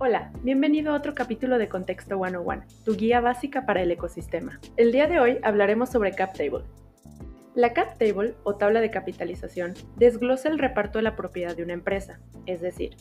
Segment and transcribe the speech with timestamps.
[0.00, 4.60] Hola, bienvenido a otro capítulo de Contexto 101, tu guía básica para el ecosistema.
[4.76, 6.62] El día de hoy hablaremos sobre Cap Table.
[7.56, 11.72] La Cap Table, o tabla de capitalización, desglosa el reparto de la propiedad de una
[11.72, 12.94] empresa, es decir,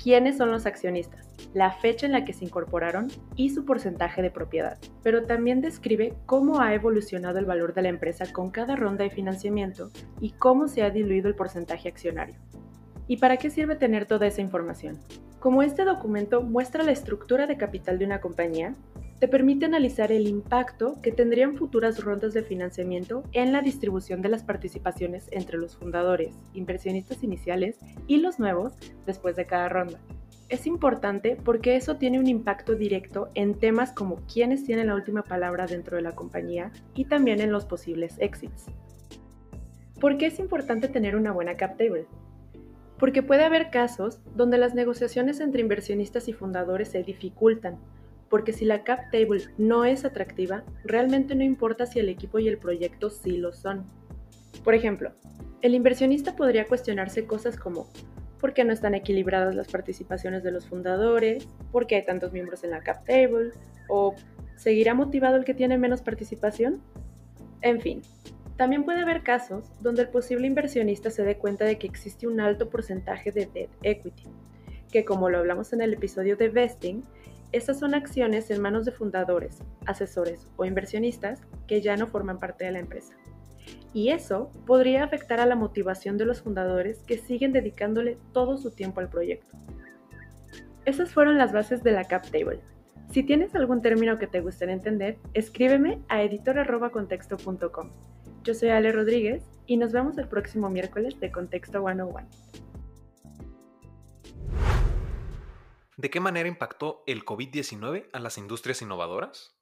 [0.00, 4.30] quiénes son los accionistas, la fecha en la que se incorporaron y su porcentaje de
[4.30, 4.78] propiedad.
[5.02, 9.10] Pero también describe cómo ha evolucionado el valor de la empresa con cada ronda de
[9.10, 9.90] financiamiento
[10.20, 12.36] y cómo se ha diluido el porcentaje accionario.
[13.08, 15.00] ¿Y para qué sirve tener toda esa información?
[15.46, 18.74] Como este documento muestra la estructura de capital de una compañía,
[19.20, 24.28] te permite analizar el impacto que tendrían futuras rondas de financiamiento en la distribución de
[24.28, 27.78] las participaciones entre los fundadores, inversionistas iniciales
[28.08, 28.72] y los nuevos
[29.06, 30.00] después de cada ronda.
[30.48, 35.22] Es importante porque eso tiene un impacto directo en temas como quiénes tienen la última
[35.22, 38.66] palabra dentro de la compañía y también en los posibles exits.
[40.00, 42.08] ¿Por qué es importante tener una buena cap table?
[42.98, 47.78] Porque puede haber casos donde las negociaciones entre inversionistas y fundadores se dificultan,
[48.28, 52.48] porque si la cap table no es atractiva, realmente no importa si el equipo y
[52.48, 53.84] el proyecto sí lo son.
[54.64, 55.12] Por ejemplo,
[55.62, 57.88] el inversionista podría cuestionarse cosas como
[58.40, 61.46] ¿por qué no están equilibradas las participaciones de los fundadores?
[61.72, 63.52] ¿Por qué hay tantos miembros en la cap table?
[63.88, 64.14] ¿O
[64.56, 66.82] seguirá motivado el que tiene menos participación?
[67.62, 68.02] En fin,
[68.56, 72.40] también puede haber casos donde el posible inversionista se dé cuenta de que existe un
[72.40, 74.24] alto porcentaje de debt equity,
[74.90, 77.04] que como lo hablamos en el episodio de vesting,
[77.52, 82.64] estas son acciones en manos de fundadores, asesores o inversionistas que ya no forman parte
[82.64, 83.14] de la empresa.
[83.92, 88.70] Y eso podría afectar a la motivación de los fundadores que siguen dedicándole todo su
[88.70, 89.56] tiempo al proyecto.
[90.84, 92.60] Esas fueron las bases de la cap table.
[93.10, 97.90] Si tienes algún término que te gustaría entender, escríbeme a editor.contexto.com.
[98.46, 102.28] Yo soy Ale Rodríguez y nos vemos el próximo miércoles de Contexto 101.
[105.96, 109.58] ¿De qué manera impactó el COVID-19 a las industrias innovadoras?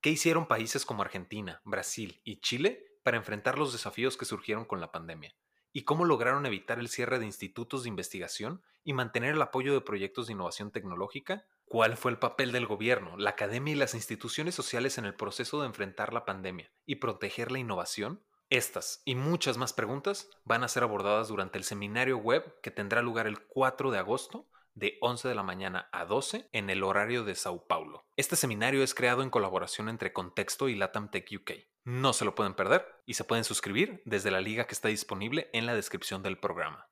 [0.00, 4.80] ¿Qué hicieron países como Argentina, Brasil y Chile para enfrentar los desafíos que surgieron con
[4.80, 5.36] la pandemia?
[5.70, 9.82] ¿Y cómo lograron evitar el cierre de institutos de investigación y mantener el apoyo de
[9.82, 11.46] proyectos de innovación tecnológica?
[11.74, 15.60] ¿Cuál fue el papel del gobierno, la academia y las instituciones sociales en el proceso
[15.60, 18.22] de enfrentar la pandemia y proteger la innovación?
[18.48, 23.02] Estas y muchas más preguntas van a ser abordadas durante el seminario web que tendrá
[23.02, 27.24] lugar el 4 de agosto de 11 de la mañana a 12 en el horario
[27.24, 28.06] de Sao Paulo.
[28.16, 31.50] Este seminario es creado en colaboración entre Contexto y Latam Tech UK.
[31.82, 35.50] No se lo pueden perder y se pueden suscribir desde la liga que está disponible
[35.52, 36.88] en la descripción del programa.